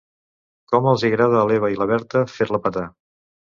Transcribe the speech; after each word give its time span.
Com 0.73 0.87
els 0.91 1.03
hi 1.03 1.11
agrada 1.13 1.37
a 1.43 1.45
l'Eva 1.51 1.71
i 1.75 1.79
la 1.83 1.89
Berta 1.93 2.25
fer-la 2.39 2.63
petar. 2.67 2.89